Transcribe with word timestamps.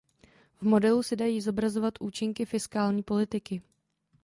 V 0.57 0.61
modelu 0.63 1.03
se 1.03 1.15
dají 1.15 1.41
zobrazovat 1.41 1.93
účinky 1.99 2.45
fiskální 2.45 3.03
politiky. 3.03 3.61